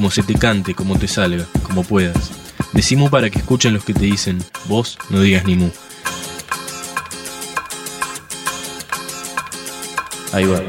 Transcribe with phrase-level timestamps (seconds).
[0.00, 2.30] como se te cante, como te salga, como puedas.
[2.72, 5.68] Decimos para que escuchen los que te dicen, vos no digas ni mu.
[10.32, 10.62] Ahí va.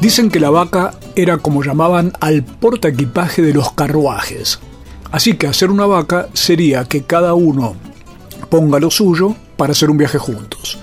[0.00, 4.60] Dicen que la vaca era como llamaban al porta equipaje de los carruajes.
[5.10, 7.74] Así que hacer una vaca sería que cada uno
[8.48, 10.78] ponga lo suyo para hacer un viaje juntos.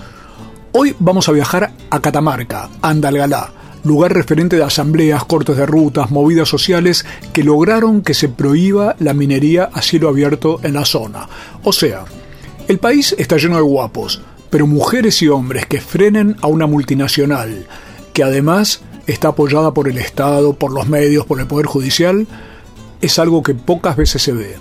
[0.76, 3.52] Hoy vamos a viajar a Catamarca, Andalgalá,
[3.84, 9.14] lugar referente de asambleas, cortes de rutas, movidas sociales que lograron que se prohíba la
[9.14, 11.28] minería a cielo abierto en la zona.
[11.62, 12.06] O sea,
[12.66, 17.68] el país está lleno de guapos, pero mujeres y hombres que frenen a una multinacional,
[18.12, 22.26] que además está apoyada por el Estado, por los medios, por el Poder Judicial,
[23.00, 24.56] es algo que pocas veces se ve.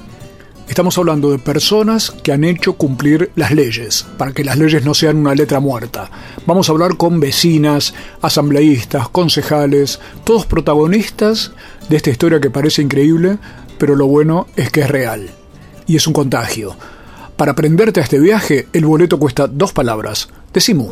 [0.68, 4.94] Estamos hablando de personas que han hecho cumplir las leyes, para que las leyes no
[4.94, 6.10] sean una letra muerta.
[6.46, 11.52] Vamos a hablar con vecinas, asambleístas, concejales, todos protagonistas
[11.90, 13.38] de esta historia que parece increíble,
[13.78, 15.30] pero lo bueno es que es real.
[15.86, 16.76] Y es un contagio.
[17.36, 20.30] Para prenderte a este viaje, el boleto cuesta dos palabras.
[20.54, 20.92] Decimos.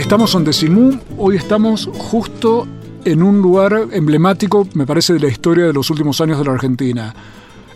[0.00, 2.66] Estamos en Decimú, hoy estamos justo
[3.04, 6.52] en un lugar emblemático, me parece, de la historia de los últimos años de la
[6.52, 7.14] Argentina.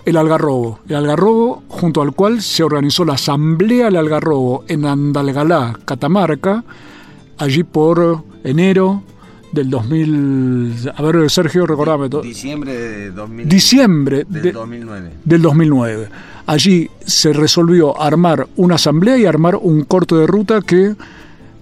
[0.07, 0.81] El Algarrobo.
[0.89, 6.65] El Algarrobo, junto al cual se organizó la Asamblea del Algarrobo en Andalgalá, Catamarca,
[7.37, 9.03] allí por enero
[9.53, 10.93] del 2000.
[10.97, 12.23] A ver, Sergio, recordame todo.
[12.23, 15.11] Diciembre de 2000, Diciembre del de- 2009.
[15.25, 16.09] del 2009.
[16.47, 20.95] Allí se resolvió armar una asamblea y armar un corte de ruta que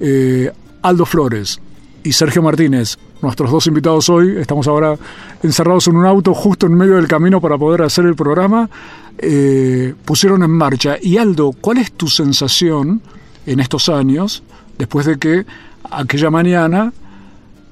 [0.03, 0.51] eh,
[0.83, 1.61] Aldo Flores
[2.05, 4.97] y Sergio Martínez, nuestros dos invitados hoy, estamos ahora
[5.43, 8.69] encerrados en un auto justo en medio del camino para poder hacer el programa,
[9.19, 10.97] eh, pusieron en marcha.
[11.01, 13.01] Y Aldo, ¿cuál es tu sensación
[13.47, 14.43] en estos años,
[14.79, 15.47] después de que
[15.91, 16.93] aquella mañana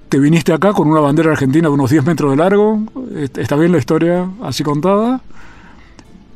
[0.08, 2.80] te viniste acá con una bandera argentina de unos 10 metros de largo?
[3.16, 5.20] ¿Est- ¿Está bien la historia así contada?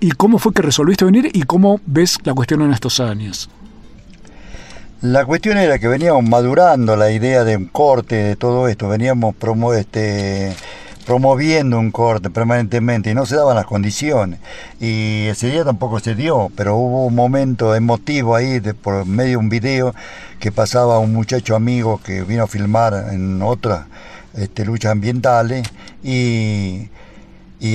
[0.01, 3.49] ¿Y cómo fue que resolviste venir y cómo ves la cuestión en estos años?
[5.05, 9.35] La cuestión era que veníamos madurando la idea de un corte, de todo esto, veníamos
[9.35, 10.55] promo- este,
[11.05, 14.41] promoviendo un corte permanentemente y no se daban las condiciones.
[14.81, 19.37] Y ese día tampoco se dio, pero hubo un momento emotivo ahí, por medio de
[19.37, 19.95] un video
[20.41, 23.85] que pasaba un muchacho amigo que vino a filmar en otras
[24.33, 25.69] este, luchas ambientales
[26.03, 26.89] y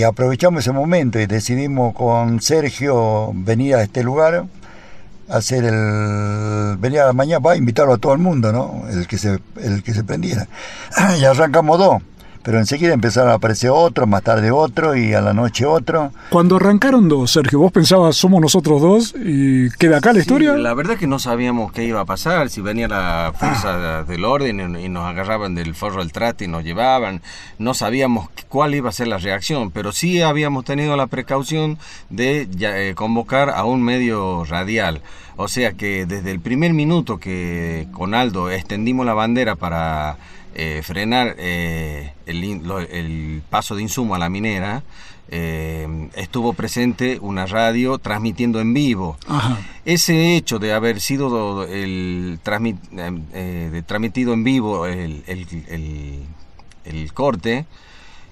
[0.04, 4.46] aprovechamos ese momento y decidimos con Sergio venir a este lugar
[5.30, 9.08] hacer el venir a la mañana va a invitarlo a todo el mundo no el
[9.08, 10.48] que se el que se prendiera.
[11.20, 12.02] Y arrancamos dos
[12.44, 16.58] pero enseguida empezaron a aparecer otros más tarde otro y a la noche otro Cuando
[16.58, 20.54] arrancaron dos, Sergio, vos pensabas somos nosotros dos y queda acá la historia.
[20.54, 24.78] La verdad que no sabíamos qué iba a pasar, si venía la fuerza del orden
[24.78, 27.22] y y nos agarraban del forro del trate y nos llevaban.
[27.58, 31.78] No sabíamos cuál iba a ser la reacción, pero sí habíamos tenido la precaución
[32.10, 35.02] de ya, eh, convocar a un medio radial.
[35.36, 40.18] O sea que desde el primer minuto que con Aldo extendimos la bandera para
[40.56, 44.84] eh, frenar eh, el, lo- el paso de insumo a la minera,
[45.32, 49.18] eh, estuvo presente una radio transmitiendo en vivo.
[49.28, 49.58] Ajá.
[49.86, 56.24] Ese hecho de haber sido el de transmitido en vivo el, el- el-
[56.86, 57.66] el corte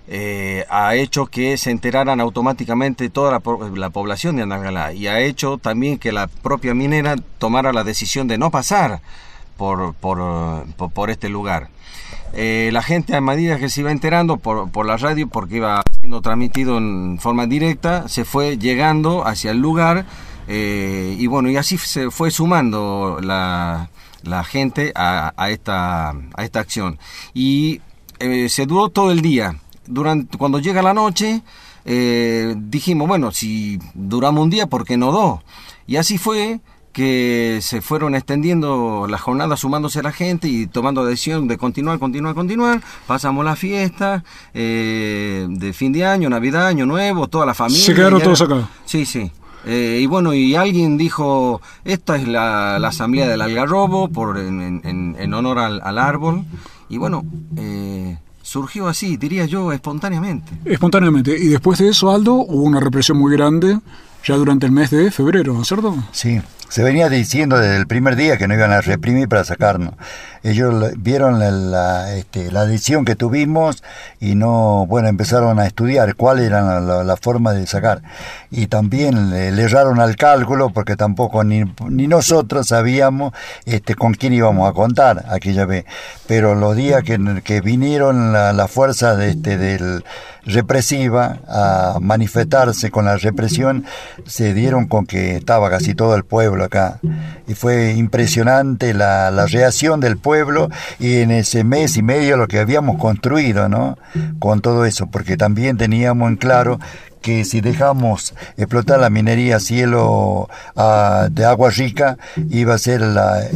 [0.08, 5.08] eh, ha hecho que se enteraran automáticamente toda la, po- la población de Andalgalá y
[5.08, 9.02] ha hecho también que la propia minera tomara la decisión de no pasar
[9.58, 11.70] por, por, por- este lugar.
[12.34, 15.82] Eh, la gente a medida que se iba enterando por, por la radio, porque iba
[16.00, 20.06] siendo transmitido en forma directa, se fue llegando hacia el lugar
[20.48, 23.90] eh, y bueno, y así se fue sumando la,
[24.24, 27.00] la gente a, esta, a esta acción.
[27.34, 27.82] Y
[28.20, 29.60] eh, se duró todo el día.
[29.86, 31.42] Durante, cuando llega la noche,
[31.86, 35.40] dijimos, bueno, si duramos un día, ¿por qué no dos?
[35.88, 36.60] Y así fue
[36.98, 42.00] que se fueron extendiendo las jornadas sumándose a la gente y tomando decisión de continuar,
[42.00, 42.82] continuar, continuar.
[43.06, 47.86] Pasamos la fiesta eh, de fin de año, Navidad, Año Nuevo, toda la familia.
[47.86, 48.68] ¿Se quedaron todos acá?
[48.86, 49.32] Sí, sí.
[49.68, 55.60] Eh, y bueno, y alguien dijo, esta es la, asamblea del algarrobo por, en, honor
[55.60, 56.46] al, árbol.
[56.90, 57.24] Y bueno,
[57.58, 60.52] eh, surgió así, diría yo, espontáneamente.
[60.66, 61.38] Espontáneamente.
[61.38, 63.78] Y después de eso, Aldo, hubo una represión muy grande
[64.26, 65.96] ya durante el mes de febrero, ¿no es cierto?
[66.12, 69.94] Sí, se venía diciendo desde el primer día que no iban a reprimir para sacarnos.
[70.44, 73.84] Ellos vieron la, este, la decisión que tuvimos
[74.20, 78.02] y no, bueno, empezaron a estudiar cuál era la, forma de sacar.
[78.52, 83.34] Y también le, erraron al cálculo porque tampoco ni, ni nosotros sabíamos
[83.66, 85.86] este, con quién íbamos a contar aquella vez.
[86.28, 90.04] Pero los días que, que vinieron la, la fuerza de, este, del
[90.48, 93.86] represiva a manifestarse con la represión,
[94.26, 97.00] se dieron con que estaba casi todo el pueblo acá.
[97.48, 102.48] Y fue impresionante la, la reacción del pueblo y en ese mes y medio lo
[102.48, 103.98] que habíamos construido, ¿no?
[104.40, 106.80] Con todo eso, porque también teníamos en claro
[107.22, 110.50] que si dejamos explotar la minería a cielo
[111.30, 112.18] de agua rica,
[112.50, 113.02] iba a ser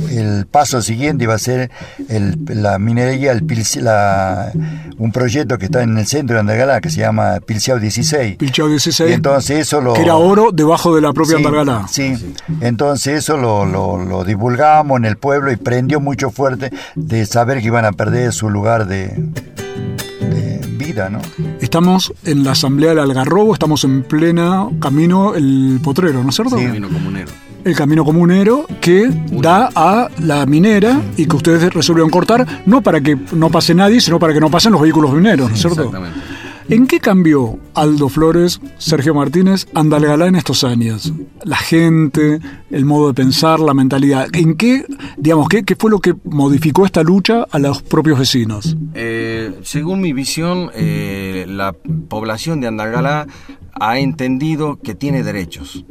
[0.10, 1.72] el paso siguiente, iba a ser
[2.48, 3.44] la minería, el,
[4.98, 8.38] un proyecto que está en el centro de Andalgalá, que se llama Pilciao 16.
[8.38, 9.12] Pilciao 16.
[9.12, 9.94] entonces eso lo...
[9.94, 11.88] Que era oro debajo de la propia sí, Andalgalá.
[11.88, 17.60] Sí, entonces eso lo, lo, divulgamos en el pueblo y prendió mucho fuerte de saber
[17.60, 19.16] que iban a perder su lugar de
[21.60, 26.58] Estamos en la Asamblea del Algarrobo, estamos en plena camino el potrero, ¿no es cierto?
[26.58, 27.32] El camino comunero.
[27.64, 33.02] El camino comunero que da a la minera y que ustedes resolvieron cortar, no para
[33.02, 35.84] que no pase nadie, sino para que no pasen los vehículos mineros, ¿no es cierto?
[35.84, 36.20] Exactamente.
[36.70, 41.14] ¿En qué cambió Aldo Flores, Sergio Martínez, Andalgalá en estos años?
[41.44, 44.28] La gente, el modo de pensar, la mentalidad.
[44.34, 44.86] ¿En qué,
[45.18, 48.78] digamos, qué, fue lo que modificó esta lucha a los propios vecinos?
[48.94, 51.74] Eh, según mi visión, eh, la
[52.08, 53.28] población de Andalgalá
[53.74, 55.86] ha entendido que tiene derechos.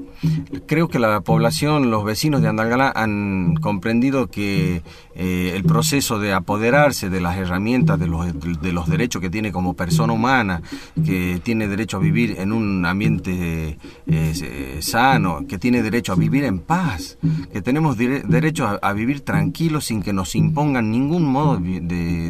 [0.66, 4.82] Creo que la población, los vecinos de Andalgalá han comprendido que
[5.14, 8.26] eh, el proceso de apoderarse de las herramientas, de los,
[8.60, 10.62] de los derechos que tiene como persona humana,
[11.04, 16.44] que tiene derecho a vivir en un ambiente eh, sano, que tiene derecho a vivir
[16.44, 17.18] en paz,
[17.52, 21.80] que tenemos derecho a, vivir tranquilos sin que nos impongan ningún modo de,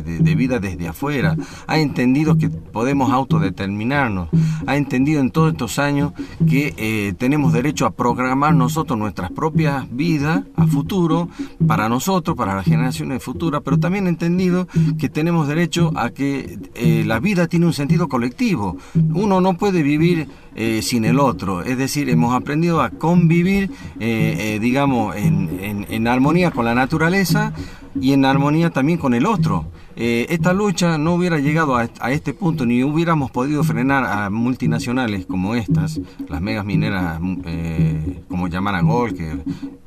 [0.02, 4.28] de vida desde afuera, ha entendido que podemos autodeterminarnos,
[4.66, 6.12] ha entendido en todos estos años
[6.48, 11.28] que eh, tenemos derecho a programar nosotros nuestras propias vidas a futuro,
[11.66, 14.66] para nosotros, para las generaciones futuras, pero también entendido
[14.98, 18.76] que tenemos derecho a que eh, la vida tiene un sentido colectivo.
[18.94, 25.16] Uno no puede vivir eh, sin el otro, es decir, hemos aprendido a convivir, digamos,
[25.16, 27.52] en, en armonía con la naturaleza
[28.00, 29.66] y en armonía también con el otro.
[30.02, 35.26] Eh, esta lucha no hubiera llegado a, este punto ni hubiéramos podido frenar a multinacionales
[35.26, 39.36] como estas, las megas mineras eh, como llaman a Gol, que,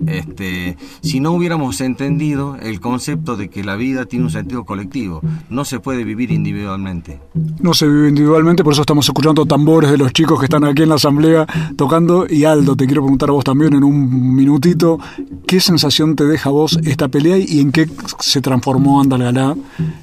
[0.05, 5.21] este, si no hubiéramos entendido el concepto de que la vida tiene un sentido colectivo,
[5.49, 7.19] no se puede vivir individualmente.
[7.59, 10.83] No se vive individualmente, por eso estamos escuchando tambores de los chicos que están aquí
[10.83, 12.27] en la asamblea tocando.
[12.29, 14.99] Y Aldo, te quiero preguntar a vos también en un minutito,
[15.47, 19.55] ¿qué sensación te deja a vos esta pelea y en qué se transformó Andalgalá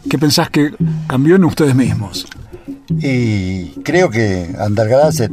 [0.09, 0.73] ¿Qué pensás que
[1.07, 2.27] cambió en ustedes mismos?
[2.99, 5.31] Y creo que Andalgalá se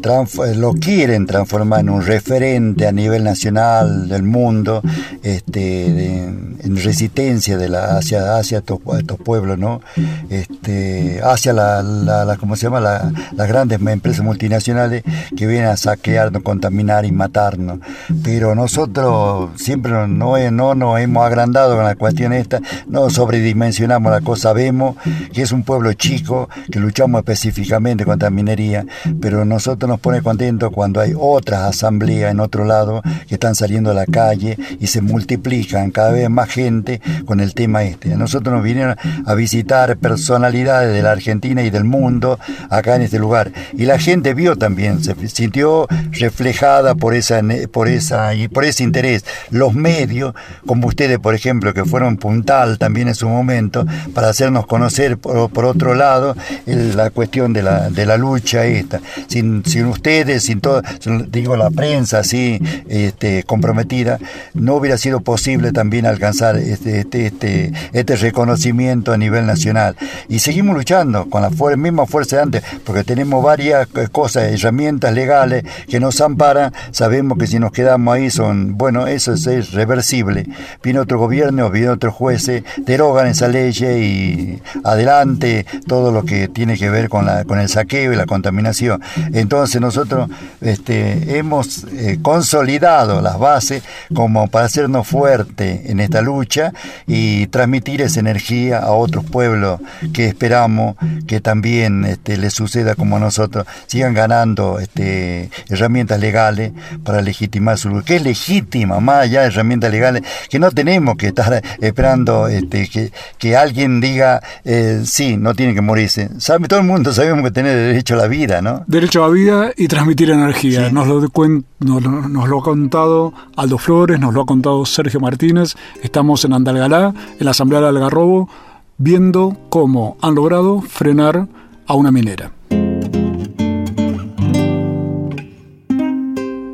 [0.56, 4.82] lo quieren transformar en un referente a nivel nacional del mundo,
[5.24, 8.80] este, en resistencia de la, hacia, hacia estos,
[9.24, 9.82] pueblos, ¿no?
[10.30, 12.80] Este, hacia la, la, ¿cómo se llama?
[12.80, 15.04] las grandes empresas multinacionales
[15.36, 17.80] que vienen a saquear, contaminar y matarnos.
[18.24, 24.22] Pero nosotros siempre no, no nos hemos agrandado con la cuestión esta, no sobredimensionamos la
[24.22, 24.96] cosa, vemos
[25.34, 28.86] que es un pueblo chico, que luchamos específicamente específicamente contra minería,
[29.22, 33.92] pero nosotros nos pone contentos cuando hay otras asambleas en otro lado que están saliendo
[33.92, 38.16] a la calle y se multiplican cada vez más gente con el tema este.
[38.16, 42.40] nosotros nos vinieron a visitar personalidades de la Argentina y del mundo
[42.70, 47.88] acá en este lugar y la gente vio también, se sintió reflejada por esa por
[47.88, 49.24] esa y por ese interés.
[49.52, 50.34] Los medios,
[50.66, 55.66] como ustedes por ejemplo, que fueron puntal también en su momento para hacernos conocer por,
[55.66, 56.36] otro lado
[56.66, 59.00] la cuestión de la, de la lucha esta.
[59.28, 60.82] Sin, sin ustedes, sin todo,
[61.30, 64.20] digo la prensa así este, comprometida,
[64.54, 69.96] no hubiera sido posible también alcanzar este, este, este, este reconocimiento a nivel nacional.
[70.28, 75.64] Y seguimos luchando con la misma fuerza de antes, porque tenemos varias cosas, herramientas legales
[75.88, 80.46] que nos amparan, sabemos que si nos quedamos ahí son, bueno, eso es, reversible.
[80.84, 86.78] Viene otro gobierno, viene otro juez, derogan esa ley y adelante todo lo que tiene
[86.78, 89.02] que ver con, con el saqueo y la contaminación.
[89.34, 90.30] Entonces nosotros
[90.62, 96.74] este, hemos eh, consolidado las bases como para hacernos fuerte en esta lucha
[97.06, 99.80] y transmitir esa energía a otros pueblos
[100.14, 100.96] que esperamos
[101.28, 106.72] que también este, les suceda como a nosotros, sigan ganando este, herramientas legales
[107.04, 111.18] para legitimar su lucha, que es legítima, más allá de herramientas legales, que no tenemos
[111.18, 116.30] que estar esperando este, que, que alguien diga, eh, sí, no tiene que morirse.
[116.40, 116.68] ¿Sabe?
[116.68, 118.84] Todo el mundo sabemos que tiene derecho a la vida, ¿no?
[118.88, 120.90] Derecho a la vida y transmitir energía.
[120.92, 125.76] Nos, lo, nos, nos lo ha contado Aldo Flores, nos lo ha contado Sergio Martínez.
[126.02, 128.50] Estamos en Andalgalá, en la Asamblea de Algarrobo,
[128.98, 131.48] viendo cómo han logrado frenar
[131.88, 132.52] a una minera.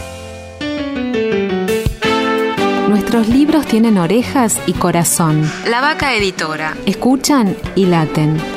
[2.87, 5.51] Nuestros libros tienen orejas y corazón.
[5.67, 6.77] La Vaca Editora.
[6.85, 8.56] Escuchan y laten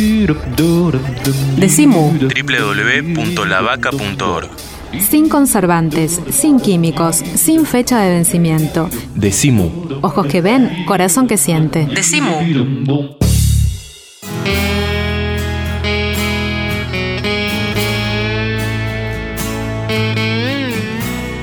[1.57, 2.11] Decimu.
[2.11, 4.49] www.lavaca.org.
[4.99, 8.89] Sin conservantes, sin químicos, sin fecha de vencimiento.
[9.15, 9.71] Decimu.
[10.01, 11.87] Ojos que ven, corazón que siente.
[11.87, 13.20] Decimu.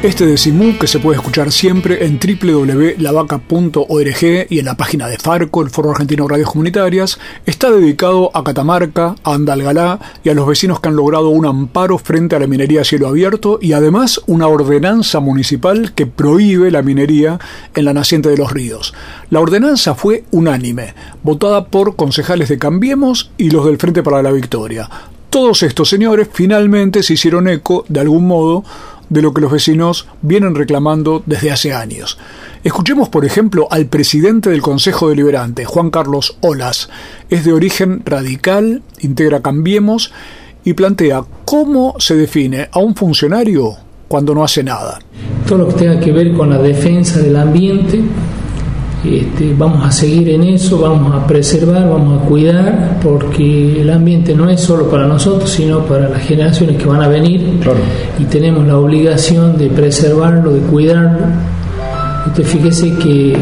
[0.00, 5.60] Este Decimú, que se puede escuchar siempre en www.lavaca.org y en la página de Farco,
[5.60, 10.46] el Foro Argentino de Radios Comunitarias, está dedicado a Catamarca, a Andalgalá y a los
[10.46, 14.20] vecinos que han logrado un amparo frente a la minería a cielo abierto y además
[14.28, 17.40] una ordenanza municipal que prohíbe la minería
[17.74, 18.94] en la naciente de los ríos.
[19.30, 24.30] La ordenanza fue unánime, votada por concejales de Cambiemos y los del Frente para la
[24.30, 24.88] Victoria.
[25.28, 28.64] Todos estos señores finalmente se hicieron eco, de algún modo,
[29.08, 32.18] de lo que los vecinos vienen reclamando desde hace años.
[32.64, 36.90] Escuchemos, por ejemplo, al presidente del Consejo Deliberante, Juan Carlos Olas.
[37.30, 40.12] Es de origen radical, integra Cambiemos
[40.64, 43.76] y plantea cómo se define a un funcionario
[44.08, 44.98] cuando no hace nada.
[45.46, 48.02] Todo lo que tenga que ver con la defensa del ambiente,
[49.04, 54.34] este, vamos a seguir en eso, vamos a preservar, vamos a cuidar, porque el ambiente
[54.34, 57.60] no es solo para nosotros, sino para las generaciones que van a venir
[58.18, 61.26] y tenemos la obligación de preservarlo, de cuidarlo.
[62.26, 63.36] Entonces fíjese que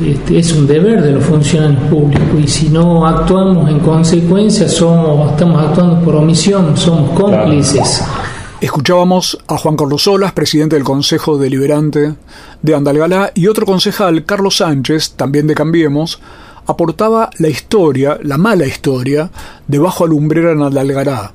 [0.00, 5.32] este, es un deber de los funcionarios públicos y si no actuamos en consecuencia somos,
[5.32, 8.02] estamos actuando por omisión, somos cómplices.
[8.64, 12.14] Escuchábamos a Juan Carlos Solas, presidente del Consejo Deliberante
[12.62, 16.18] de Andalgalá, y otro concejal, Carlos Sánchez, también de Cambiemos,
[16.66, 19.28] aportaba la historia, la mala historia,
[19.68, 21.32] de Bajo Alumbrera en Andalgalá,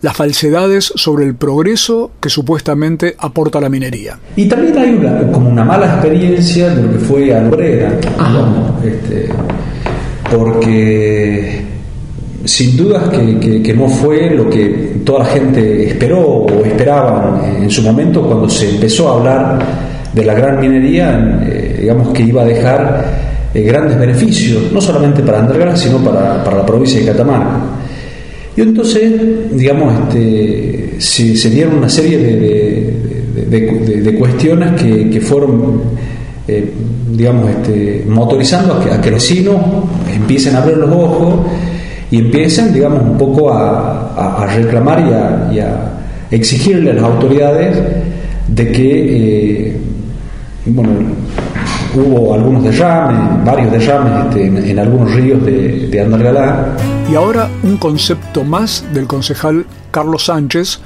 [0.00, 4.20] las falsedades sobre el progreso que supuestamente aporta la minería.
[4.36, 7.98] Y también hay una, como una mala experiencia de lo que fue Alumbrera,
[8.84, 9.28] este,
[10.30, 11.69] porque
[12.44, 17.82] sin dudas que, no fue lo que toda la gente esperó o esperaba en su
[17.82, 19.58] momento cuando se empezó a hablar
[20.12, 23.04] de la gran minería, eh, digamos que iba a dejar
[23.54, 27.60] eh, grandes beneficios, no solamente para Andalgalá, sino para, para, la provincia de Catamarca.
[28.56, 29.12] Y entonces,
[29.52, 32.94] digamos, este, se, dieron una serie de,
[33.48, 35.82] de, cuestiones que, que fueron,
[36.48, 36.72] eh,
[37.12, 39.56] digamos, este, motorizando a que, a que los vecinos
[40.12, 41.46] empiecen a abrir los ojos
[42.10, 45.92] y empiecen, digamos, un poco a, a, reclamar y a, y a,
[46.30, 47.78] exigirle a las autoridades
[48.48, 49.80] de que, eh,
[50.66, 50.90] bueno,
[51.94, 56.76] hubo algunos derrames, varios derrames este, en, en, algunos ríos de, de Andalgalá.
[57.10, 60.80] Y ahora un concepto más del concejal Carlos Sánchez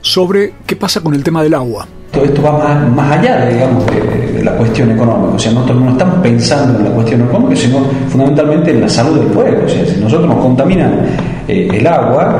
[0.00, 1.86] sobre qué pasa con el tema del agua.
[2.12, 5.34] Todo esto va más, más allá, digamos, de, la cuestión económica.
[5.34, 9.18] O sea, nosotros no estamos pensando en la cuestión económica, sino fundamentalmente en la salud
[9.18, 9.64] del pueblo.
[9.64, 11.00] O sea, si nosotros nos contaminan
[11.48, 12.38] eh, el agua,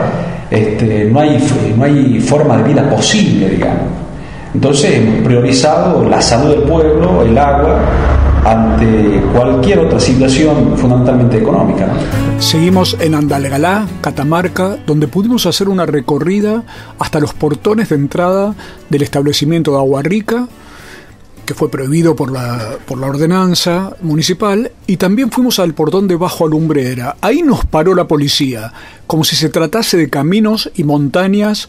[0.50, 1.38] este, no, hay,
[1.76, 4.04] no hay forma de vida posible, digamos.
[4.54, 7.80] Entonces hemos priorizado la salud del pueblo, el agua,
[8.44, 11.88] ante cualquier otra situación fundamentalmente económica.
[12.38, 16.62] Seguimos en Andalgalá, Catamarca, donde pudimos hacer una recorrida
[16.98, 18.54] hasta los portones de entrada
[18.90, 20.46] del establecimiento de Agua Rica,
[21.44, 26.16] que fue prohibido por la, por la ordenanza municipal, y también fuimos al portón de
[26.16, 27.16] Bajo Alumbrera.
[27.20, 28.72] Ahí nos paró la policía,
[29.06, 31.68] como si se tratase de caminos y montañas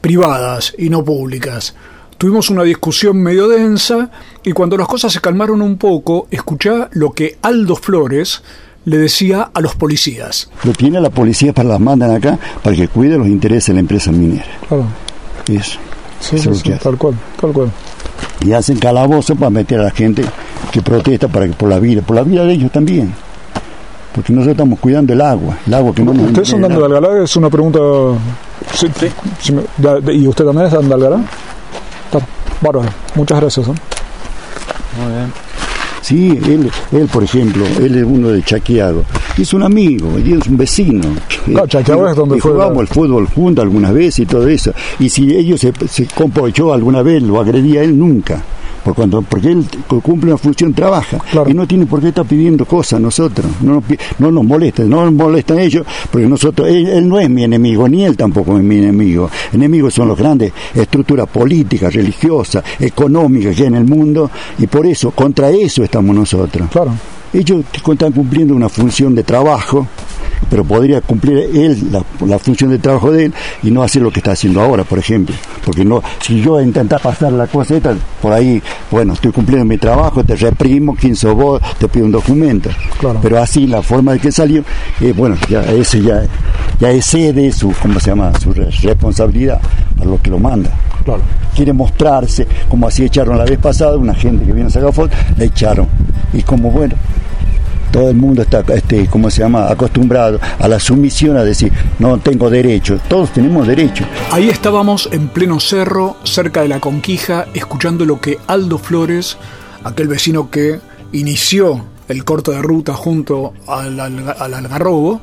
[0.00, 1.74] privadas y no públicas.
[2.16, 4.10] Tuvimos una discusión medio densa
[4.44, 8.42] y cuando las cosas se calmaron un poco, escuché lo que Aldo Flores
[8.84, 10.50] le decía a los policías.
[10.64, 13.80] Lo tiene la policía para las mandan acá para que cuide los intereses de la
[13.80, 14.46] empresa minera.
[14.66, 14.86] Claro.
[15.48, 15.78] Eso.
[16.20, 16.82] Sí, Eso sí, es lo que sí, hace.
[16.82, 17.70] tal cual, tal cual.
[18.44, 20.24] Y hacen calabozo para meter a la gente
[20.72, 23.12] que protesta para que, por la vida, por la vida de ellos también.
[24.14, 26.66] Porque nosotros estamos cuidando el agua, el agua que no nos ¿Ustedes son de.
[26.66, 27.22] Andalgalá?
[27.22, 27.78] Es una pregunta...
[28.74, 28.86] Sí,
[29.40, 31.20] sí me- de- de- ¿Y usted también es de Andalgalá?
[32.06, 32.18] Está
[32.60, 32.88] bárbaro.
[33.14, 33.68] Muchas gracias.
[33.68, 33.72] ¿eh?
[35.00, 35.32] Muy bien.
[36.00, 39.04] Sí, él, él, por ejemplo, él es uno de Chaquiago.
[39.36, 41.02] Es un amigo, y es un vecino.
[41.44, 44.72] Claro, Chaquiago es donde y fue jugamos el fútbol juntos algunas veces y todo eso.
[44.98, 48.42] Y si ellos se, se compochó alguna vez, lo agredía a él nunca.
[48.84, 51.18] Por cuando, porque él cu- cumple una función, trabaja.
[51.50, 53.46] Y no tiene por qué estar pidiendo cosas a nosotros.
[53.60, 53.84] No nos,
[54.18, 57.88] no nos molestan, no nos molestan ellos, porque nosotros, él, él no es mi enemigo,
[57.88, 59.30] ni él tampoco es mi enemigo.
[59.52, 64.86] Enemigos son las grandes estructuras políticas, religiosas, económicas que hay en el mundo, y por
[64.86, 66.68] eso, contra eso estamos nosotros.
[66.70, 66.92] Claro.
[67.32, 69.86] Ellos están cumpliendo una función de trabajo,
[70.50, 74.10] pero podría cumplir él la, la función de trabajo de él y no hacer lo
[74.10, 75.34] que está haciendo ahora, por ejemplo.
[75.64, 79.78] Porque no, si yo intentar pasar la cosa esta, por ahí, bueno, estoy cumpliendo mi
[79.78, 82.70] trabajo, te reprimo, quién sos vos, te pido un documento.
[82.98, 83.18] Claro.
[83.22, 84.64] Pero así, la forma de que salió,
[85.00, 86.22] eh, bueno, ya ese ya,
[86.80, 89.60] ya excede su, ¿cómo se llama?, su re- responsabilidad
[89.96, 90.70] para lo que lo manda.
[91.04, 91.22] Claro.
[91.54, 95.18] Quiere mostrarse, como así echaron la vez pasada, una gente que vino a sacar fotos,
[95.36, 95.88] la echaron.
[96.32, 96.94] Y como, bueno,
[97.90, 102.18] todo el mundo está, este, ¿cómo se llama?, acostumbrado a la sumisión, a decir, no
[102.18, 103.00] tengo derecho.
[103.08, 104.04] Todos tenemos derecho.
[104.30, 109.38] Ahí estábamos en pleno cerro, cerca de la Conquija, escuchando lo que Aldo Flores,
[109.84, 110.78] aquel vecino que
[111.12, 115.20] inició el corte de ruta junto al, al- al algarrobo,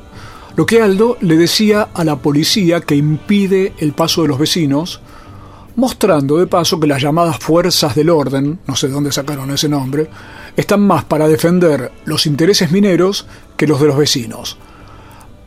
[0.56, 5.00] lo que Aldo le decía a la policía que impide el paso de los vecinos,
[5.76, 9.68] mostrando de paso que las llamadas fuerzas del orden, no sé de dónde sacaron ese
[9.68, 10.08] nombre,
[10.56, 13.26] están más para defender los intereses mineros
[13.58, 14.56] que los de los vecinos.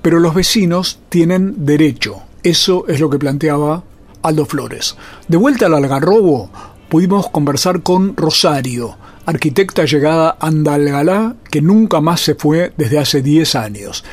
[0.03, 2.21] Pero los vecinos tienen derecho.
[2.43, 3.83] Eso es lo que planteaba
[4.21, 4.95] Aldo Flores.
[5.27, 6.51] De vuelta al Algarrobo,
[6.87, 8.95] pudimos conversar con Rosario,
[9.25, 14.03] arquitecta llegada a Andalgalá, que nunca más se fue desde hace 10 años.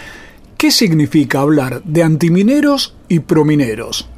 [0.56, 4.08] ¿Qué significa hablar de antimineros y promineros?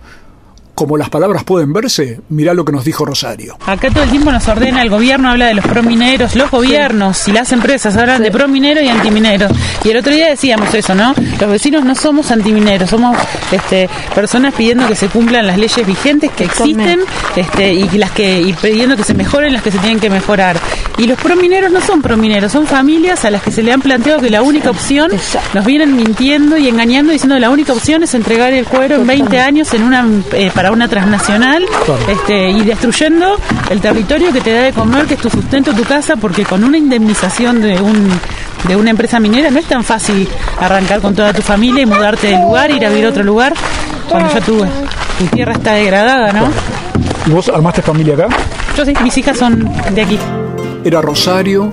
[0.77, 3.59] Como las palabras pueden verse, mirá lo que nos dijo Rosario.
[3.67, 7.33] Acá todo el tiempo nos ordena el gobierno, habla de los promineros, los gobiernos y
[7.33, 9.51] las empresas hablan de promineros y antimineros.
[9.83, 11.13] Y el otro día decíamos eso, ¿no?
[11.41, 13.19] Los vecinos no somos antimineros, somos
[13.51, 17.01] este, personas pidiendo que se cumplan las leyes vigentes que existen
[17.35, 20.57] este, y las que y pidiendo que se mejoren las que se tienen que mejorar.
[20.99, 24.21] Y los promineros no son promineros, son familias a las que se le han planteado
[24.21, 25.13] que la única opción,
[25.55, 29.07] nos vienen mintiendo y engañando diciendo que la única opción es entregar el cuero en
[29.07, 31.65] 20 años en una eh, para una transnacional
[32.09, 33.37] este, y destruyendo
[33.71, 36.65] el territorio que te da de comer, que es tu sustento, tu casa, porque con
[36.65, 38.11] una indemnización de un
[38.67, 42.27] de una empresa minera no es tan fácil arrancar con toda tu familia y mudarte
[42.27, 43.55] de lugar, ir a vivir a otro lugar,
[44.09, 44.59] cuando ya tu,
[45.19, 46.49] tu tierra está degradada, ¿no?
[47.25, 48.29] ¿Y vos armaste familia acá?
[48.77, 50.19] Yo sí, mis hijas son de aquí.
[50.89, 51.71] Era Rosario,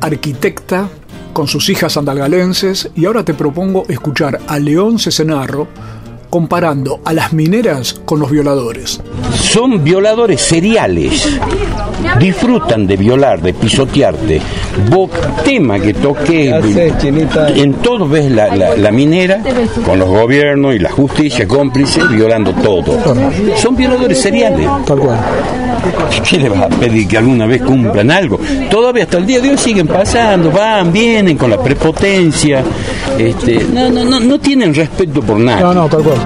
[0.00, 0.88] arquitecta,
[1.32, 5.68] con sus hijas andalgalenses, y ahora te propongo escuchar a León Cesenarro
[6.40, 9.00] comparando a las mineras con los violadores.
[9.40, 11.26] Son violadores seriales.
[12.20, 14.42] Disfrutan de violar, de pisotearte.
[14.90, 15.08] Vos,
[15.46, 16.50] tema que toque,
[17.56, 19.42] en todo ves la, la- la minera
[19.86, 22.98] con los gobiernos y la justicia cómplice violando todo.
[23.56, 24.68] Son violadores seriales.
[24.84, 25.18] Tal cual.
[26.28, 28.38] ¿Qué le vas a pedir que alguna vez cumplan algo?
[28.70, 32.62] Todavía hasta el día de hoy siguen pasando, van, vienen con la prepotencia.
[33.16, 35.60] Este, no, no, no, no tienen respeto por nada.
[35.60, 36.16] No, no, tal cual.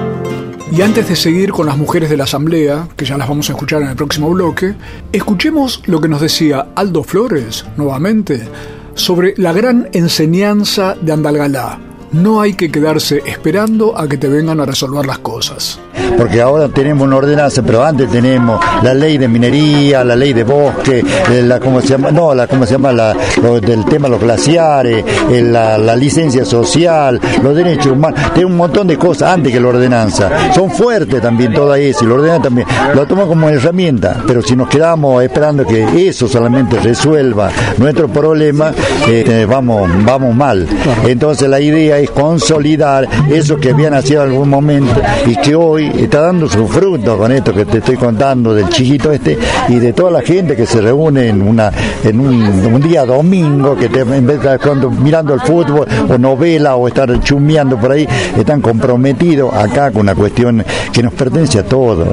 [0.71, 3.53] Y antes de seguir con las mujeres de la Asamblea, que ya las vamos a
[3.53, 4.73] escuchar en el próximo bloque,
[5.11, 8.47] escuchemos lo que nos decía Aldo Flores, nuevamente,
[8.93, 11.90] sobre la gran enseñanza de Andalgalá.
[12.11, 15.79] No hay que quedarse esperando a que te vengan a resolver las cosas.
[16.17, 20.43] porque ahora tenemos una ordenanza, pero antes tenemos la ley de minería, la ley de
[20.43, 20.99] bosque,
[21.31, 24.11] eh, la cómo se llama, no, la cómo se llama la, lo del tema de
[24.11, 29.31] los glaciares, eh, la, la licencia social, los derechos humanos, tiene un montón de cosas
[29.33, 30.53] antes que la ordenanza.
[30.53, 34.55] Son fuertes también todas eso, y la ordenanza también lo toma como herramienta, pero si
[34.55, 38.71] nos quedamos esperando que eso solamente resuelva nuestro problema,
[39.07, 40.67] eh, vamos, vamos mal.
[41.07, 45.91] Entonces la idea es consolidar eso que habían nacido en algún momento y que hoy
[45.97, 49.37] está dando su fruto con esto que te estoy contando del chiquito este
[49.69, 51.71] y de toda la gente que se reúne en una
[52.03, 56.75] en un, día domingo que te- en vez de estar mirando el fútbol o novela
[56.75, 61.63] o estar chumeando por ahí están comprometidos acá con una cuestión que nos pertenece a
[61.65, 62.07] todos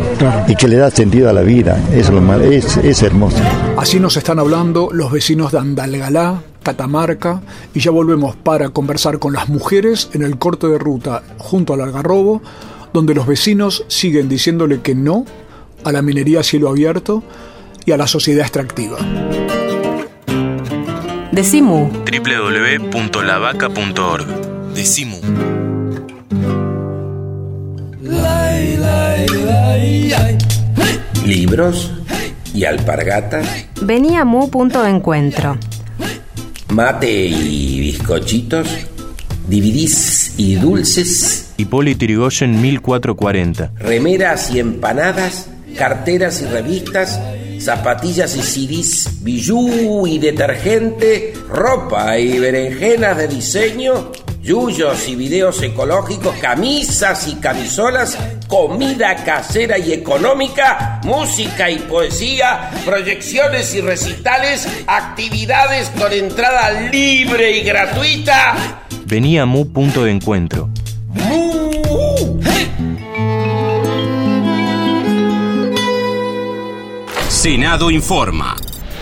[0.47, 1.79] y que le da sentido a la vida.
[1.93, 2.11] Es
[2.51, 3.39] es, es hermoso.
[3.77, 7.43] Así nos están hablando los vecinos de Andalgalá, Catamarca,
[7.75, 11.81] y ya volvemos para conversar con las mujeres en el corte de ruta junto al
[11.81, 12.43] Algarrobo,
[12.93, 15.25] donde los vecinos siguen diciéndole que no
[15.85, 17.23] a la minería a cielo abierto
[17.85, 18.99] y a la sociedad extractiva.
[21.33, 21.91] Decimu.
[22.91, 24.27] www.lavaca.org.
[24.75, 25.19] Decimu.
[31.25, 31.93] Libros
[32.55, 33.47] y alpargatas,
[33.83, 35.59] Venía Mu punto de encuentro.
[36.71, 38.69] Mate y bizcochitos,
[39.49, 43.73] dividís y dulces, Hipólito Yrigoyen 1440.
[43.79, 47.21] remeras y empanadas, carteras y revistas,
[47.59, 54.13] zapatillas y CDs, bijú y detergente, ropa y berenjenas de diseño,
[54.49, 63.75] yuyos y videos ecológicos, camisas y camisolas, comida casera y económica, música y poesía, proyecciones
[63.75, 68.87] y recitales, actividades con entrada libre y gratuita.
[69.05, 70.71] Venía Mu punto de encuentro.
[77.29, 78.57] Senado informa.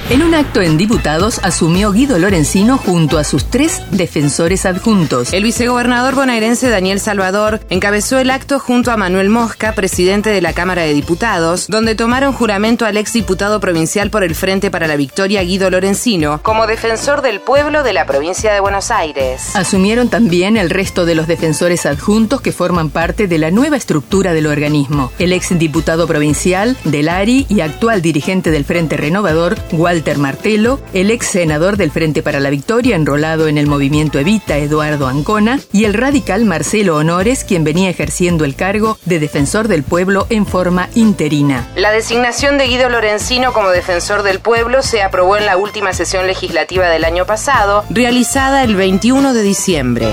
[0.09, 5.33] En un acto en diputados asumió Guido Lorenzino junto a sus tres defensores adjuntos.
[5.33, 10.53] El vicegobernador bonaerense Daniel Salvador encabezó el acto junto a Manuel Mosca, presidente de la
[10.53, 15.43] Cámara de Diputados, donde tomaron juramento al exdiputado provincial por el Frente para la Victoria
[15.43, 19.57] Guido Lorenzino como defensor del pueblo de la provincia de Buenos Aires.
[19.57, 24.35] Asumieron también el resto de los defensores adjuntos que forman parte de la nueva estructura
[24.35, 25.11] del organismo.
[25.19, 31.11] El ex diputado provincial del ARI y actual dirigente del Frente Renovador, Walter Martelo, el
[31.11, 35.85] ex senador del Frente para la Victoria enrolado en el movimiento Evita, Eduardo Ancona, y
[35.85, 40.89] el radical Marcelo Honores, quien venía ejerciendo el cargo de defensor del pueblo en forma
[40.95, 41.69] interina.
[41.77, 46.27] La designación de Guido Lorenzino como defensor del pueblo se aprobó en la última sesión
[46.27, 50.09] legislativa del año pasado, realizada el 21 de diciembre.